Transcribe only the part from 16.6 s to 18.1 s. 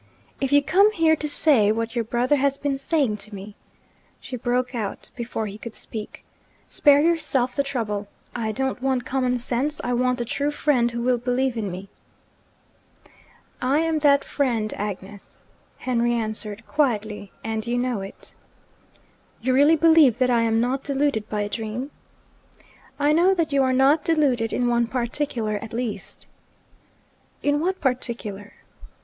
quietly, 'and you know